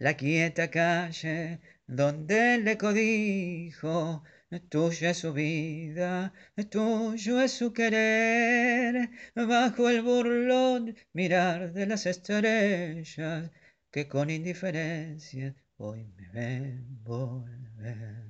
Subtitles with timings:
[0.00, 4.24] La quieta calle donde le codijo,
[4.70, 6.32] tuya es su vida,
[6.70, 13.50] tuyo es su querer, bajo el burlón mirar de las estrellas
[13.90, 18.24] que con indiferencia hoy me ven volver.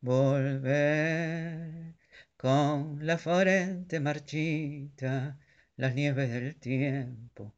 [0.00, 1.94] Volver
[2.36, 5.36] con la frente marchita,
[5.76, 7.56] las nieves del tiempo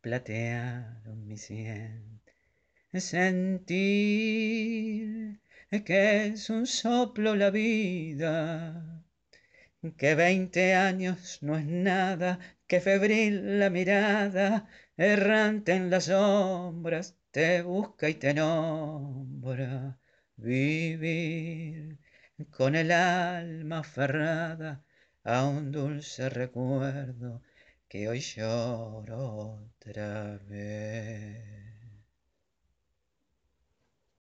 [0.00, 2.20] platearon mi sien.
[2.92, 3.48] Sentir
[5.84, 9.04] que es un soplo la vida,
[9.96, 17.62] que veinte años no es nada, que febril la mirada, errante en las sombras, te
[17.62, 19.98] busca y te nombra.
[20.36, 21.98] Vivir
[22.50, 24.84] con el alma aferrada
[25.24, 27.42] a un dulce recuerdo
[27.88, 31.57] que hoy lloro otra vez.